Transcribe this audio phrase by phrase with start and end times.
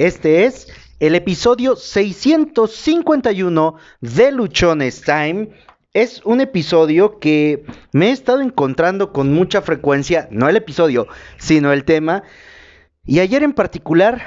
[0.00, 0.66] Este es
[0.98, 5.50] el episodio 651 de Luchones Time.
[5.92, 11.70] Es un episodio que me he estado encontrando con mucha frecuencia, no el episodio, sino
[11.74, 12.22] el tema.
[13.04, 14.26] Y ayer en particular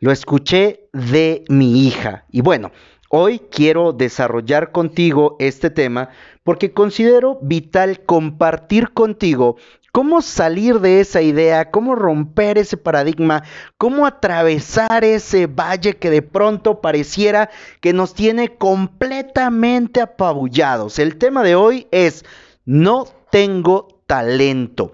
[0.00, 2.24] lo escuché de mi hija.
[2.32, 2.72] Y bueno,
[3.08, 6.08] hoy quiero desarrollar contigo este tema
[6.42, 9.54] porque considero vital compartir contigo
[9.92, 13.44] cómo salir de esa idea, cómo romper ese paradigma,
[13.76, 20.98] cómo atravesar ese valle que de pronto pareciera que nos tiene completamente apabullados.
[20.98, 22.24] El tema de hoy es
[22.64, 24.92] no tengo talento.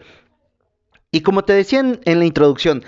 [1.11, 2.85] Y como te decía en, la introducción,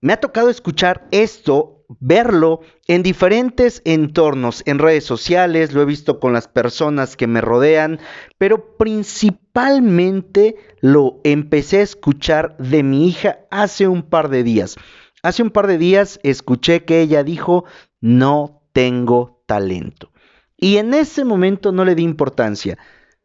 [0.00, 6.20] me ha tocado escuchar esto verlo en diferentes entornos, en redes sociales, lo he visto
[6.20, 7.98] con las personas que me rodean,
[8.38, 14.76] pero principalmente lo empecé a escuchar de mi hija hace un par de días.
[15.22, 17.64] Hace un par de días escuché que ella dijo,
[18.00, 20.12] no tengo talento.
[20.56, 22.78] Y en ese momento no le di importancia.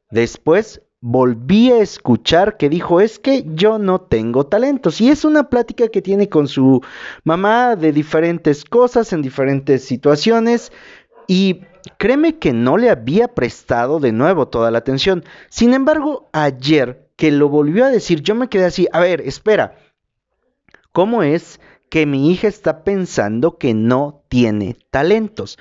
[0.10, 5.00] Después volví a escuchar que dijo, es que yo no tengo talentos.
[5.02, 6.82] Y es una plática que tiene con su
[7.24, 10.72] mamá de diferentes cosas, en diferentes situaciones.
[11.28, 11.62] Y
[12.00, 15.24] créeme que no le había prestado de nuevo toda la atención.
[15.48, 19.78] Sin embargo, ayer que lo volvió a decir, yo me quedé así, a ver, espera,
[20.92, 21.60] ¿cómo es
[21.92, 25.60] que mi hija está pensando que no tiene talentos?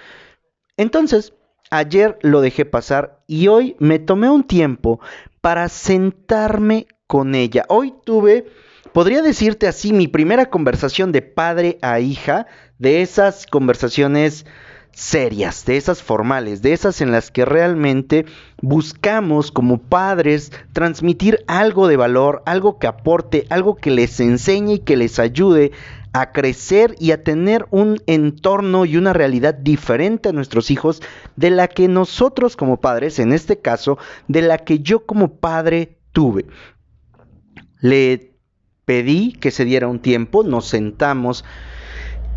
[0.78, 1.34] Entonces,
[1.70, 5.00] ayer lo dejé pasar y hoy me tomé un tiempo
[5.44, 7.66] para sentarme con ella.
[7.68, 8.46] Hoy tuve,
[8.94, 12.46] podría decirte así, mi primera conversación de padre a hija,
[12.78, 14.46] de esas conversaciones
[14.92, 18.24] serias, de esas formales, de esas en las que realmente
[18.62, 24.78] buscamos como padres transmitir algo de valor, algo que aporte, algo que les enseñe y
[24.78, 25.72] que les ayude
[26.14, 31.02] a crecer y a tener un entorno y una realidad diferente a nuestros hijos
[31.34, 33.98] de la que nosotros como padres, en este caso,
[34.28, 36.46] de la que yo como padre tuve.
[37.80, 38.32] Le
[38.84, 41.44] pedí que se diera un tiempo, nos sentamos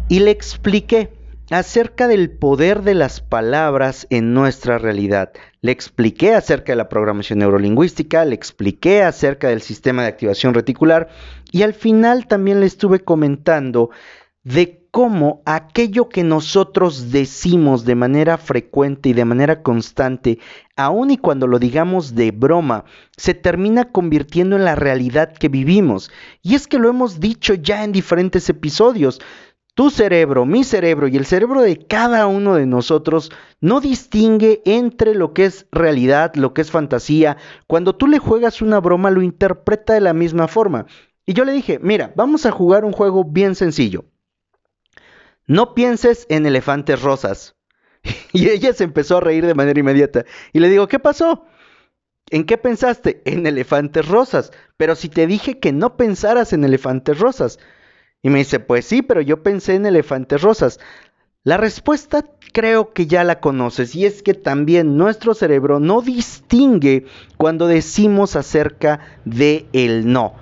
[0.09, 1.11] y le expliqué
[1.49, 5.31] acerca del poder de las palabras en nuestra realidad.
[5.61, 11.09] Le expliqué acerca de la programación neurolingüística, le expliqué acerca del sistema de activación reticular
[11.51, 13.89] y al final también le estuve comentando
[14.43, 20.39] de cómo aquello que nosotros decimos de manera frecuente y de manera constante,
[20.75, 26.09] aun y cuando lo digamos de broma, se termina convirtiendo en la realidad que vivimos.
[26.41, 29.19] Y es que lo hemos dicho ya en diferentes episodios
[29.77, 35.13] tu cerebro, mi cerebro y el cerebro de cada uno de nosotros no distingue entre
[35.13, 37.37] lo que es realidad, lo que es fantasía.
[37.67, 40.87] Cuando tú le juegas una broma lo interpreta de la misma forma.
[41.27, 44.05] Y yo le dije, mira, vamos a jugar un juego bien sencillo.
[45.45, 47.55] No pienses en elefantes rosas.
[48.33, 50.25] Y ella se empezó a reír de manera inmediata.
[50.53, 51.45] Y le digo, ¿qué pasó?
[52.31, 53.21] ¿En qué pensaste?
[53.25, 54.51] En elefantes rosas.
[54.75, 57.59] Pero si te dije que no pensaras en elefantes rosas.
[58.21, 60.79] Y me dice, pues sí, pero yo pensé en elefantes rosas.
[61.43, 67.05] La respuesta creo que ya la conoces y es que también nuestro cerebro no distingue
[67.37, 70.33] cuando decimos acerca de el no.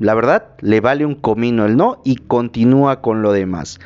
[0.00, 3.78] La verdad, le vale un comino el no y continúa con lo demás.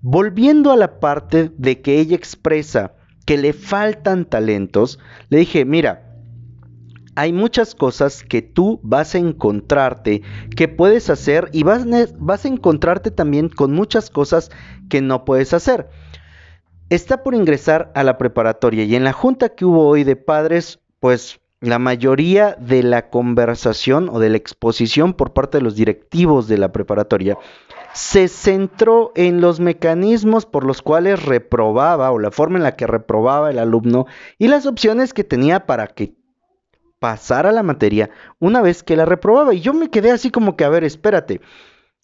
[0.00, 2.94] Volviendo a la parte de que ella expresa
[3.26, 4.98] que le faltan talentos,
[5.28, 6.09] le dije, mira,
[7.20, 10.22] hay muchas cosas que tú vas a encontrarte
[10.56, 14.50] que puedes hacer y vas, a encontrarte también con muchas cosas
[14.88, 15.90] que no puedes hacer.
[16.88, 20.80] Está por ingresar a la preparatoria y en la junta que hubo hoy de padres,
[20.98, 26.48] pues la mayoría de la conversación o de la exposición por parte de los directivos
[26.48, 27.36] de la preparatoria
[27.92, 32.86] se centró en los mecanismos por los cuales reprobaba o la forma en la que
[32.86, 34.06] reprobaba el alumno
[34.38, 36.19] y las opciones que tenía para que
[37.00, 39.52] pasar a la materia una vez que la reprobaba.
[39.52, 41.40] Y yo me quedé así como que, a ver, espérate.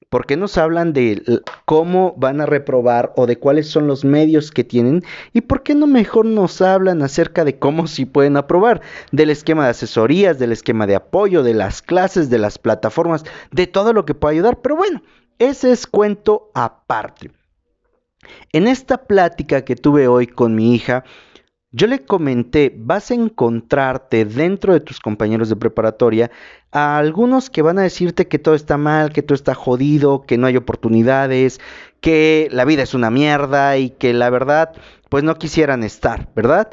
[0.09, 4.53] ¿Por qué nos hablan de cómo van a reprobar o de cuáles son los medios
[4.53, 5.03] que tienen?
[5.33, 8.83] ¿Y por qué no mejor nos hablan acerca de cómo sí pueden aprobar?
[9.11, 13.67] Del esquema de asesorías, del esquema de apoyo, de las clases, de las plataformas, de
[13.67, 14.61] todo lo que pueda ayudar.
[14.61, 15.03] Pero bueno,
[15.39, 17.33] ese es cuento aparte.
[18.53, 21.05] En esta plática que tuve hoy con mi hija,
[21.73, 26.31] yo le comenté, vas a encontrarte dentro de tus compañeros de preparatoria
[26.71, 30.39] a algunos que van a decirte que todo está mal, que todo está jodido, que
[30.39, 31.61] no hay oportunidades,
[32.01, 34.73] que la vida es una mierda y que la verdad
[35.09, 36.71] pues no quisieran estar, ¿verdad?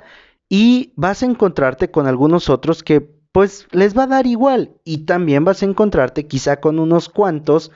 [0.50, 3.02] Y vas a encontrarte con algunos otros que
[3.32, 7.72] pues les va a dar igual y también vas a encontrarte quizá con unos cuantos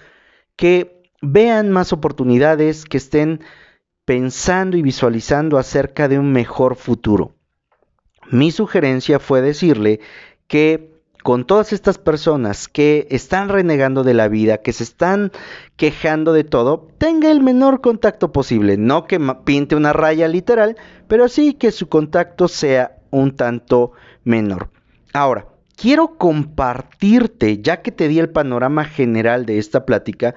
[0.56, 3.42] que vean más oportunidades, que estén
[4.08, 7.34] pensando y visualizando acerca de un mejor futuro.
[8.32, 10.00] Mi sugerencia fue decirle
[10.48, 10.94] que
[11.24, 15.34] con todas estas personas que están renegando de la vida, que se están
[15.76, 18.78] quejando de todo, tenga el menor contacto posible.
[18.78, 20.78] No que pinte una raya literal,
[21.10, 23.92] pero sí que su contacto sea un tanto
[24.24, 24.70] menor.
[25.12, 30.36] Ahora, quiero compartirte, ya que te di el panorama general de esta plática,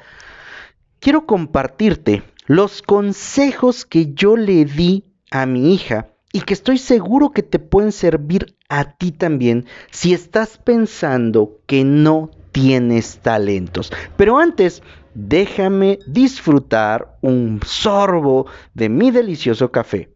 [0.99, 7.31] quiero compartirte los consejos que yo le di a mi hija y que estoy seguro
[7.31, 13.93] que te pueden servir a ti también si estás pensando que no tienes talentos.
[14.17, 14.83] Pero antes,
[15.15, 20.13] déjame disfrutar un sorbo de mi delicioso café.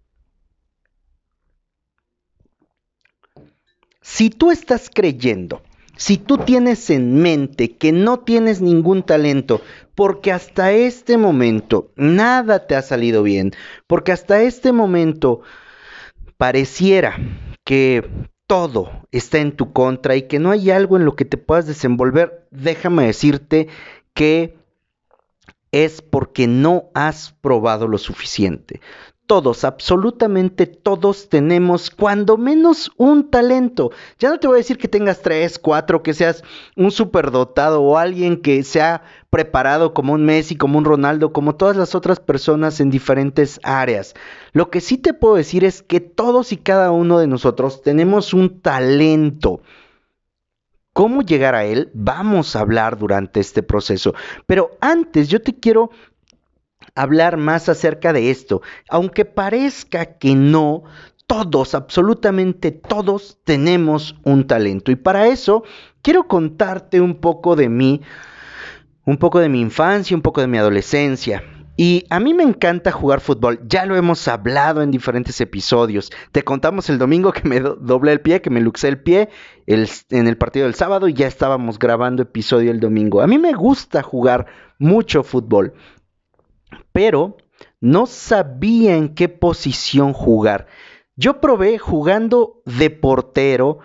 [4.00, 5.62] Si tú estás creyendo,
[5.96, 9.61] si tú tienes en mente que no tienes ningún talento,
[9.94, 13.52] porque hasta este momento nada te ha salido bien,
[13.87, 15.43] porque hasta este momento
[16.37, 17.17] pareciera
[17.64, 18.08] que
[18.46, 21.67] todo está en tu contra y que no hay algo en lo que te puedas
[21.67, 23.69] desenvolver, déjame decirte
[24.12, 24.56] que
[25.73, 28.81] es porque no has probado lo suficiente
[29.26, 33.91] todos, absolutamente todos tenemos cuando menos un talento.
[34.19, 36.43] Ya no te voy a decir que tengas tres, cuatro, que seas
[36.76, 41.76] un superdotado o alguien que sea preparado como un Messi, como un Ronaldo, como todas
[41.76, 44.15] las otras personas en diferentes áreas.
[44.53, 48.35] Lo que sí te puedo decir es que todos y cada uno de nosotros tenemos
[48.35, 49.61] un talento.
[50.93, 51.91] ¿Cómo llegar a él?
[51.93, 54.15] Vamos a hablar durante este proceso.
[54.47, 55.91] Pero antes yo te quiero
[56.94, 58.62] hablar más acerca de esto.
[58.88, 60.85] Aunque parezca que no,
[61.26, 64.93] todos, absolutamente todos tenemos un talento.
[64.93, 65.64] Y para eso
[66.02, 68.02] quiero contarte un poco de mí,
[69.05, 71.43] un poco de mi infancia, un poco de mi adolescencia.
[71.76, 76.12] Y a mí me encanta jugar fútbol, ya lo hemos hablado en diferentes episodios.
[76.31, 79.29] Te contamos el domingo que me doblé el pie, que me luxé el pie
[79.67, 83.23] en el partido del sábado y ya estábamos grabando episodio el domingo.
[83.23, 84.46] A mí me gusta jugar
[84.79, 85.75] mucho fútbol
[86.94, 87.37] pero
[87.81, 90.69] no sabía en qué posición jugar.
[91.17, 93.81] Yo probé jugando de portero,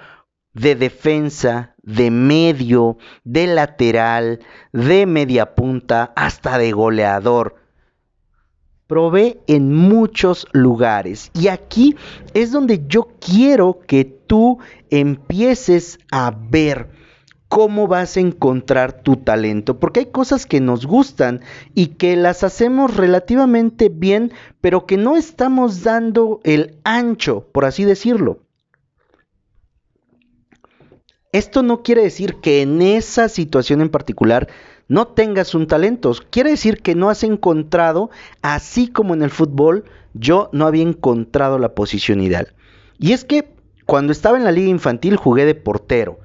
[0.54, 4.42] de defensa, de medio, de lateral,
[4.74, 7.56] de media punta, hasta de goleador.
[8.86, 11.96] Probé en muchos lugares y aquí
[12.36, 14.60] es donde yo quiero que tú
[14.92, 16.99] empieces a ver
[17.50, 21.42] cómo vas a encontrar tu talento, porque hay cosas que nos gustan
[21.74, 24.32] y que las hacemos relativamente bien,
[24.62, 28.40] pero que no estamos dando el ancho, por así decirlo.
[31.32, 34.48] Esto no quiere decir que en esa situación en particular
[34.88, 38.12] no tengas un talento, quiere decir que no has encontrado,
[38.42, 42.54] así como en el fútbol, yo no había encontrado la posición ideal.
[43.00, 43.54] Y es que
[43.86, 46.20] cuando estaba en la liga infantil jugué de portero,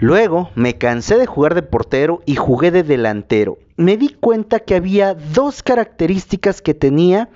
[0.00, 3.58] Luego me cansé de jugar de portero y jugué de delantero.
[3.76, 7.28] Me di cuenta que había dos características que tenía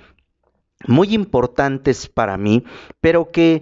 [0.87, 2.63] muy importantes para mí,
[3.01, 3.61] pero que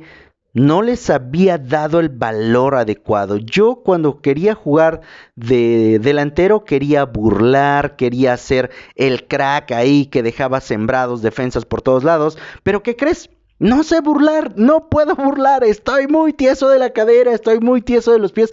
[0.54, 3.36] no les había dado el valor adecuado.
[3.36, 5.02] Yo cuando quería jugar
[5.36, 12.06] de delantero quería burlar, quería hacer el crack ahí que dejaba sembrados defensas por todos
[12.06, 13.30] lados, pero ¿qué crees?
[13.60, 18.14] No sé burlar, no puedo burlar, estoy muy tieso de la cadera, estoy muy tieso
[18.14, 18.52] de los pies.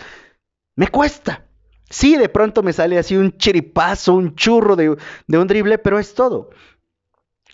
[0.76, 1.46] Me cuesta.
[1.88, 4.96] Sí, de pronto me sale así un chiripazo, un churro de,
[5.26, 6.50] de un drible, pero es todo.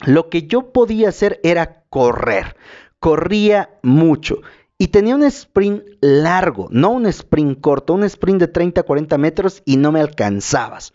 [0.05, 2.57] Lo que yo podía hacer era correr.
[2.99, 4.43] Corría mucho.
[4.79, 9.63] Y tenía un sprint largo, no un sprint corto, un sprint de 30 40 metros
[9.65, 10.93] y no me alcanzabas.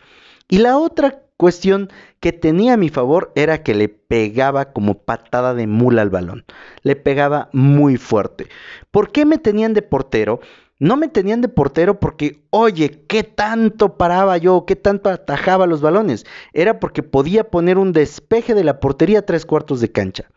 [0.48, 5.56] Y la otra cuestión que tenía a mi favor era que le pegaba como patada
[5.56, 6.46] de mula al balón.
[6.84, 8.48] Le pegaba muy fuerte.
[8.92, 10.42] ¿Por qué me tenían de portero?
[10.82, 14.66] No me tenían de portero porque, oye, ¿qué tanto paraba yo?
[14.66, 16.26] ¿Qué tanto atajaba los balones?
[16.54, 20.32] Era porque podía poner un despeje de la portería a tres cuartos de cancha.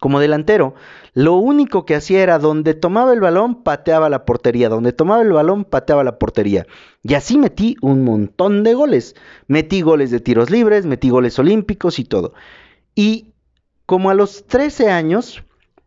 [0.00, 0.74] Como delantero,
[1.14, 5.32] lo único que hacía era donde tomaba el balón, pateaba la portería, donde tomaba el
[5.32, 6.66] balón, pateaba la portería.
[7.04, 9.14] Y así metí un montón de goles.
[9.46, 12.34] Metí goles de tiros libres, metí goles olímpicos y todo.
[12.96, 13.34] Y
[13.86, 15.44] como a los 13 años,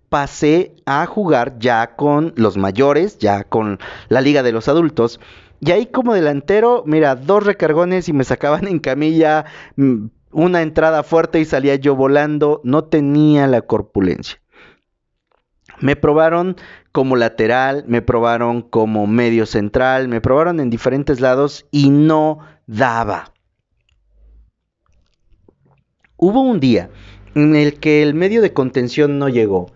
[0.09, 5.19] pasé a jugar ya con los mayores, ya con la liga de los adultos.
[5.59, 9.45] Y ahí como delantero, mira, dos recargones y me sacaban en camilla,
[9.77, 14.39] mm, una entrada fuerte y salía yo volando, no tenía la corpulencia.
[15.79, 16.55] Me probaron
[16.91, 23.33] como lateral, me probaron como medio central, me probaron en diferentes lados y no daba.
[26.17, 26.89] Hubo un día
[27.35, 29.71] en el que el medio de contención no llegó.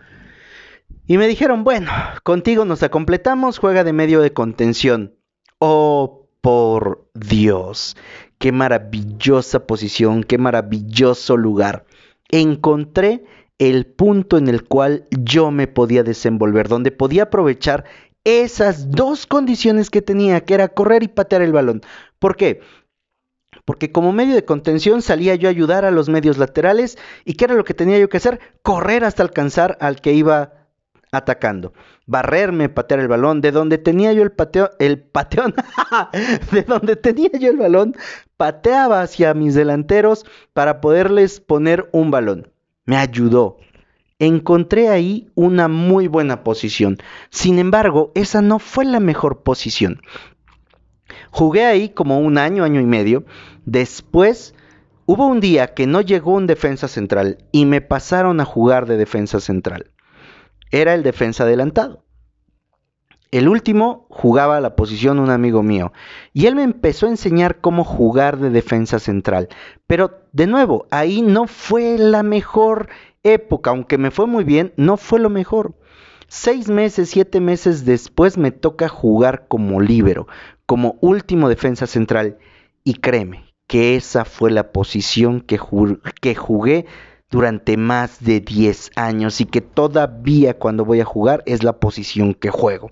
[1.09, 5.15] Y me dijeron, bueno, contigo nos completamos, juega de medio de contención.
[5.57, 7.97] Oh, por Dios,
[8.37, 11.83] qué maravillosa posición, qué maravilloso lugar.
[12.29, 13.23] Encontré
[13.57, 17.85] el punto en el cual yo me podía desenvolver, donde podía aprovechar
[18.23, 21.81] esas dos condiciones que tenía, que era correr y patear el balón.
[22.19, 22.61] ¿Por qué?
[23.65, 27.45] Porque como medio de contención salía yo a ayudar a los medios laterales y ¿qué
[27.45, 28.39] era lo que tenía yo que hacer?
[28.61, 30.58] Correr hasta alcanzar al que iba
[31.11, 31.73] atacando.
[32.05, 35.55] Barrerme, patear el balón, de donde tenía yo el pateo, el pateón,
[36.51, 37.95] de donde tenía yo el balón,
[38.37, 42.51] pateaba hacia mis delanteros para poderles poner un balón.
[42.85, 43.57] Me ayudó,
[44.19, 46.97] encontré ahí una muy buena posición.
[47.29, 50.01] Sin embargo, esa no fue la mejor posición.
[51.31, 53.25] Jugué ahí como un año, año y medio.
[53.65, 54.55] Después
[55.05, 58.97] hubo un día que no llegó un defensa central y me pasaron a jugar de
[58.97, 59.91] defensa central.
[60.71, 62.03] Era el defensa adelantado.
[63.31, 65.93] El último jugaba la posición un amigo mío
[66.33, 69.49] y él me empezó a enseñar cómo jugar de defensa central.
[69.85, 72.89] Pero de nuevo, ahí no fue la mejor
[73.21, 75.75] época, aunque me fue muy bien, no fue lo mejor.
[76.27, 80.27] Seis meses, siete meses después me toca jugar como líbero,
[80.65, 82.39] como último defensa central.
[82.83, 85.59] Y créeme que esa fue la posición que,
[86.19, 86.87] que jugué
[87.29, 92.33] durante más de 10 años y que todavía cuando voy a jugar es la posición
[92.33, 92.91] que juego.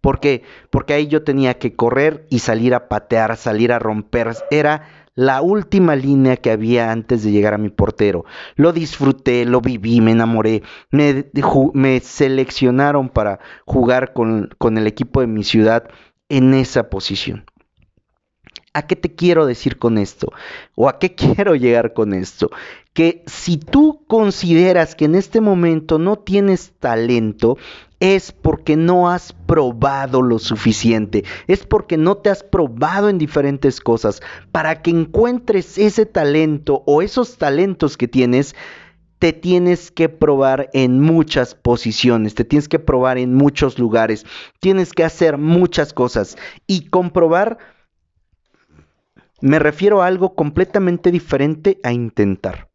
[0.00, 0.42] ¿Por qué?
[0.70, 4.36] Porque ahí yo tenía que correr y salir a patear, salir a romper.
[4.50, 8.24] Era la última línea que había antes de llegar a mi portero.
[8.54, 10.62] Lo disfruté, lo viví, me enamoré.
[10.90, 11.26] Me,
[11.72, 15.88] me seleccionaron para jugar con, con el equipo de mi ciudad
[16.28, 17.44] en esa posición.
[18.74, 20.32] ¿A qué te quiero decir con esto?
[20.74, 22.50] ¿O a qué quiero llegar con esto?
[22.96, 27.58] Que si tú consideras que en este momento no tienes talento,
[28.00, 33.80] es porque no has probado lo suficiente, es porque no te has probado en diferentes
[33.80, 34.22] cosas.
[34.50, 38.54] Para que encuentres ese talento o esos talentos que tienes,
[39.18, 44.24] te tienes que probar en muchas posiciones, te tienes que probar en muchos lugares,
[44.58, 47.58] tienes que hacer muchas cosas y comprobar,
[49.42, 52.65] me refiero a algo completamente diferente a intentar.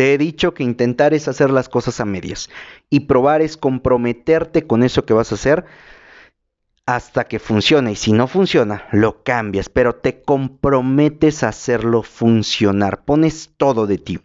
[0.00, 2.48] Te he dicho que intentar es hacer las cosas a medias
[2.88, 5.66] y probar es comprometerte con eso que vas a hacer
[6.86, 13.04] hasta que funcione y si no funciona lo cambias, pero te comprometes a hacerlo funcionar,
[13.04, 14.20] pones todo de ti.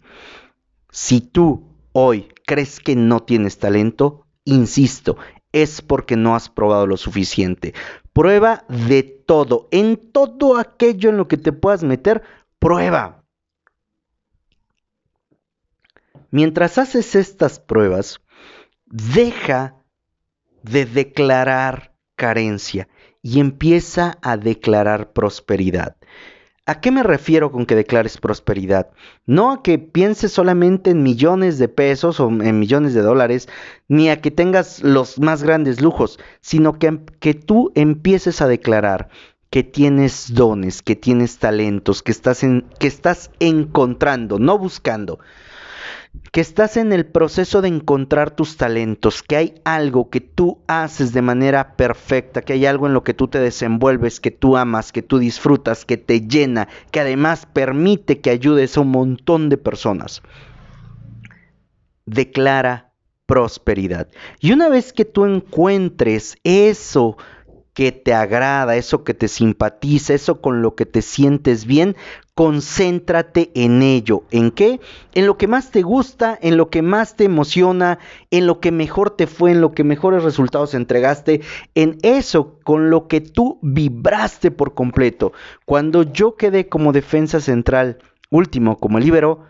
[0.90, 5.18] Si tú hoy crees que no tienes talento, insisto,
[5.52, 7.74] es porque no has probado lo suficiente.
[8.14, 12.22] Prueba de todo, en todo aquello en lo que te puedas meter,
[12.58, 13.15] prueba.
[16.36, 18.20] Mientras haces estas pruebas,
[18.84, 19.76] deja
[20.62, 22.88] de declarar carencia
[23.22, 25.96] y empieza a declarar prosperidad.
[26.66, 28.90] ¿A qué me refiero con que declares prosperidad?
[29.24, 33.48] No a que pienses solamente en millones de pesos o en millones de dólares,
[33.88, 39.08] ni a que tengas los más grandes lujos, sino que, que tú empieces a declarar
[39.48, 45.18] que tienes dones, que tienes talentos, que estás, en, que estás encontrando, no buscando
[46.32, 51.12] que estás en el proceso de encontrar tus talentos, que hay algo que tú haces
[51.12, 54.92] de manera perfecta, que hay algo en lo que tú te desenvuelves, que tú amas,
[54.92, 59.56] que tú disfrutas, que te llena, que además permite que ayudes a un montón de
[59.56, 60.22] personas.
[62.04, 62.92] Declara
[63.26, 64.08] prosperidad.
[64.40, 67.16] Y una vez que tú encuentres eso
[67.76, 71.94] que te agrada, eso que te simpatiza, eso con lo que te sientes bien,
[72.34, 74.22] concéntrate en ello.
[74.30, 74.80] ¿En qué?
[75.12, 77.98] En lo que más te gusta, en lo que más te emociona,
[78.30, 81.42] en lo que mejor te fue, en lo que mejores resultados entregaste,
[81.74, 85.34] en eso con lo que tú vibraste por completo.
[85.66, 87.98] Cuando yo quedé como defensa central,
[88.30, 89.44] último como libero,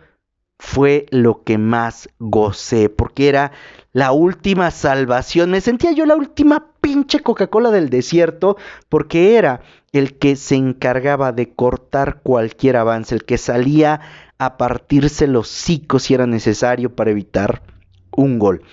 [0.58, 3.52] fue lo que más gocé, porque era
[3.96, 5.50] la última salvación.
[5.52, 8.58] Me sentía yo la última pinche Coca-Cola del desierto,
[8.90, 14.02] porque era el que se encargaba de cortar cualquier avance, el que salía
[14.36, 17.62] a partirse los hocicos si era necesario para evitar
[18.10, 18.64] un gol.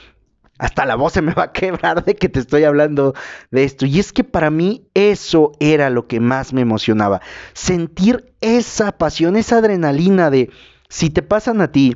[0.59, 3.13] Hasta la voz se me va a quebrar de que te estoy hablando
[3.49, 3.85] de esto.
[3.85, 7.21] Y es que para mí eso era lo que más me emocionaba.
[7.53, 10.49] Sentir esa pasión, esa adrenalina de
[10.89, 11.95] si te pasan a ti,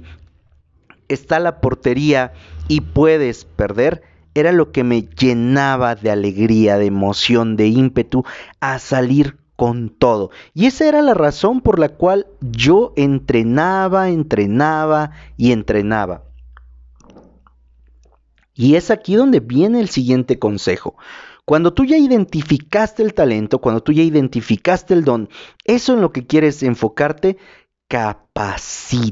[1.07, 2.33] está la portería
[2.67, 8.23] y puedes perder, era lo que me llenaba de alegría, de emoción, de ímpetu
[8.59, 10.29] a salir con todo.
[10.53, 16.23] Y esa era la razón por la cual yo entrenaba, entrenaba y entrenaba.
[18.53, 20.95] Y es aquí donde viene el siguiente consejo.
[21.45, 25.29] Cuando tú ya identificaste el talento, cuando tú ya identificaste el don,
[25.63, 27.37] eso en lo que quieres enfocarte,
[27.87, 29.07] capacítate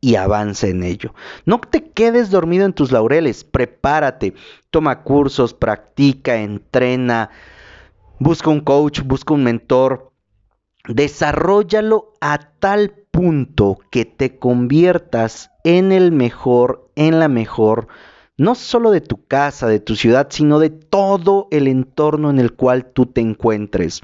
[0.00, 1.14] y avanza en ello.
[1.44, 4.34] No te quedes dormido en tus laureles, prepárate,
[4.70, 7.30] toma cursos, practica, entrena,
[8.18, 10.12] busca un coach, busca un mentor,
[10.86, 17.88] desarrollalo a tal punto que te conviertas en el mejor, en la mejor,
[18.36, 22.52] no solo de tu casa, de tu ciudad, sino de todo el entorno en el
[22.52, 24.02] cual tú te encuentres.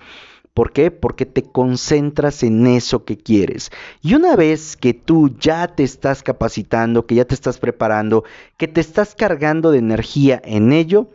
[0.54, 0.90] ¿Por qué?
[0.90, 3.70] Porque te concentras en eso que quieres.
[4.02, 8.24] Y una vez que tú ya te estás capacitando, que ya te estás preparando,
[8.58, 11.08] que te estás cargando de energía en ello,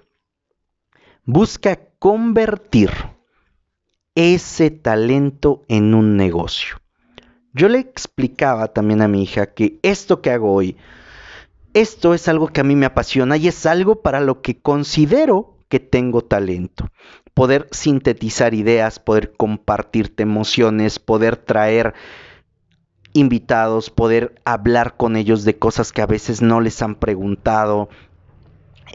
[1.23, 2.89] busca convertir
[4.15, 6.77] ese talento en un negocio.
[7.53, 10.77] Yo le explicaba también a mi hija que esto que hago hoy,
[11.73, 15.59] esto es algo que a mí me apasiona y es algo para lo que considero
[15.69, 16.89] que tengo talento
[17.37, 21.93] poder sintetizar ideas, poder compartirte emociones, poder traer
[23.13, 27.89] invitados, poder hablar con ellos de cosas que a veces no les han preguntado.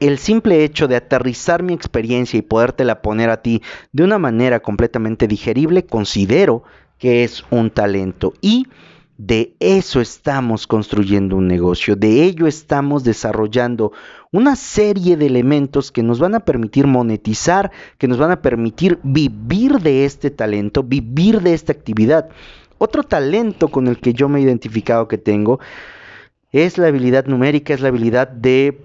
[0.00, 4.58] El simple hecho de aterrizar mi experiencia y podértela poner a ti de una manera
[4.58, 6.64] completamente digerible, considero
[6.98, 8.32] que es un talento.
[8.40, 8.66] Y
[9.26, 13.92] de eso estamos construyendo un negocio, de ello estamos desarrollando
[14.32, 18.98] una serie de elementos que nos van a permitir monetizar, que nos van a permitir
[19.04, 22.30] vivir de este talento, vivir de esta actividad.
[22.78, 25.60] Otro talento con el que yo me he identificado que tengo
[26.50, 28.80] es la habilidad numérica, es la habilidad de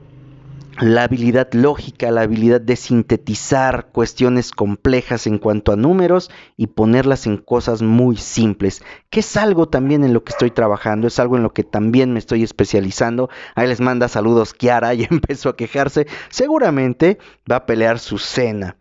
[0.79, 7.25] la habilidad lógica, la habilidad de sintetizar cuestiones complejas en cuanto a números y ponerlas
[7.25, 11.35] en cosas muy simples, que es algo también en lo que estoy trabajando, es algo
[11.35, 13.29] en lo que también me estoy especializando.
[13.55, 17.17] Ahí les manda saludos Kiara, y empezó a quejarse, seguramente
[17.49, 18.77] va a pelear su cena.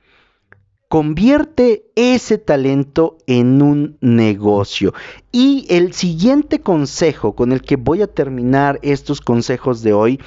[0.88, 4.94] Convierte ese talento en un negocio.
[5.32, 10.20] Y el siguiente consejo con el que voy a terminar estos consejos de hoy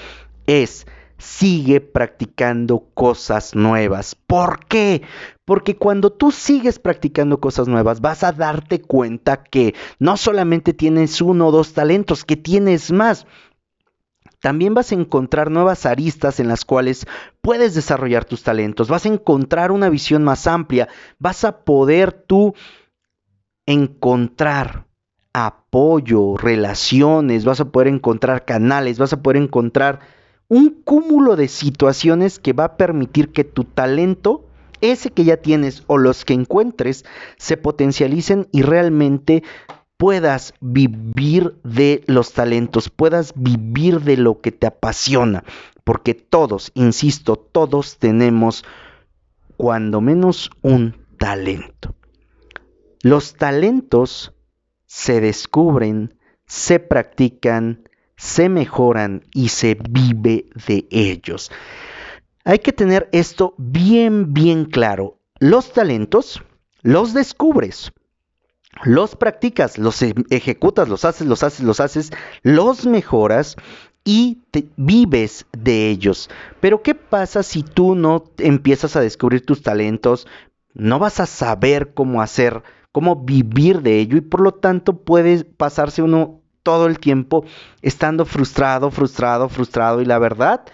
[0.47, 0.85] es
[1.19, 4.15] sigue practicando cosas nuevas.
[4.15, 5.03] ¿Por qué?
[5.45, 11.21] Porque cuando tú sigues practicando cosas nuevas, vas a darte cuenta que no solamente tienes
[11.21, 13.27] uno o dos talentos, que tienes más.
[14.39, 17.05] También vas a encontrar nuevas aristas en las cuales
[17.41, 20.87] puedes desarrollar tus talentos, vas a encontrar una visión más amplia,
[21.19, 22.53] vas a poder tú
[23.65, 24.87] encontrar
[25.33, 29.99] apoyo, relaciones, vas a poder encontrar canales, vas a poder encontrar
[30.49, 34.45] un cúmulo de situaciones que va a permitir que tu talento,
[34.81, 37.05] ese que ya tienes o los que encuentres,
[37.37, 39.43] se potencialicen y realmente
[39.97, 45.43] puedas vivir de los talentos, puedas vivir de lo que te apasiona,
[45.83, 48.65] porque todos, insisto, todos tenemos
[49.55, 51.95] cuando menos un talento.
[53.03, 54.33] Los talentos
[54.85, 57.88] se descubren, se practican,
[58.19, 61.51] se mejoran y se vive de ellos.
[62.43, 65.17] Hay que tener esto bien, bien claro.
[65.39, 66.43] Los talentos
[66.81, 67.91] los descubres,
[68.83, 73.55] los practicas, los e-, ejecutas, los haces, los haces, los haces, los mejoras
[74.05, 76.29] y te vives de ellos.
[76.61, 80.27] Pero ¿qué pasa si tú no empiezas a descubrir tus talentos?
[80.73, 85.43] No vas a saber cómo hacer, cómo vivir de ello y por lo tanto puede
[85.43, 87.45] pasarse uno todo el tiempo
[87.81, 90.65] estando frustrado, frustrado, frustrado y la verdad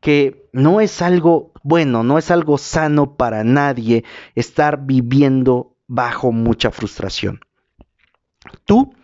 [0.00, 4.04] que no es algo bueno, no es algo sano para nadie
[4.34, 7.40] estar viviendo bajo mucha frustración.
[8.66, 8.94] Tú,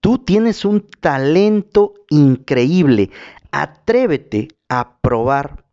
[0.00, 3.10] tú tienes un talento increíble.
[3.50, 5.63] Atrévete a probar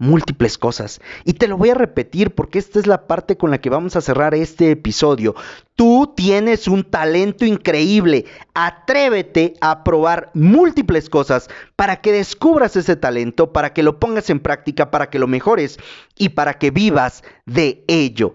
[0.00, 1.00] múltiples cosas.
[1.24, 3.94] Y te lo voy a repetir porque esta es la parte con la que vamos
[3.94, 5.36] a cerrar este episodio.
[5.76, 8.24] Tú tienes un talento increíble.
[8.54, 14.40] Atrévete a probar múltiples cosas para que descubras ese talento, para que lo pongas en
[14.40, 15.78] práctica, para que lo mejores
[16.16, 18.34] y para que vivas de ello.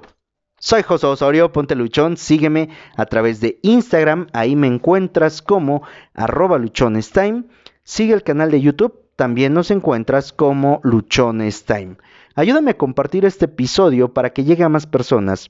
[0.59, 6.57] Soy José Osorio, ponte luchón, sígueme a través de Instagram, ahí me encuentras como arroba
[6.57, 7.43] luchonestime.
[7.83, 11.97] Sigue el canal de YouTube también nos encuentras como Luchones Time.
[12.35, 15.49] Ayúdame a compartir este episodio para que llegue a más personas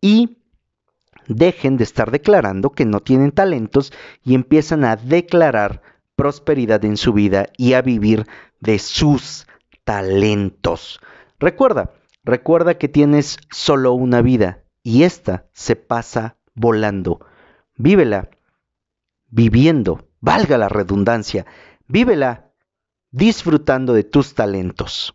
[0.00, 0.38] y
[1.28, 5.80] dejen de estar declarando que no tienen talentos y empiezan a declarar
[6.16, 8.26] prosperidad en su vida y a vivir
[8.60, 9.46] de sus
[9.84, 11.00] talentos.
[11.38, 11.92] Recuerda,
[12.24, 17.20] recuerda que tienes solo una vida y esta se pasa volando.
[17.76, 18.30] Vívela
[19.30, 21.46] viviendo, valga la redundancia,
[21.88, 22.52] vívela
[23.14, 25.14] disfrutando de tus talentos.